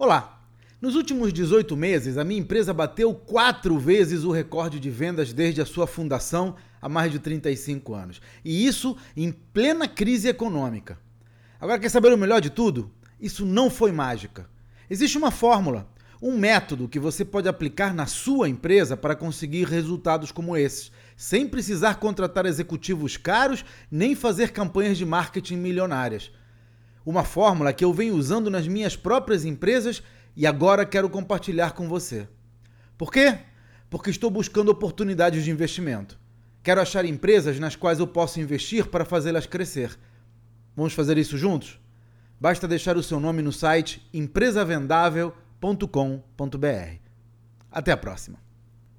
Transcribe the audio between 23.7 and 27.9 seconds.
nem fazer campanhas de marketing milionárias. Uma fórmula que eu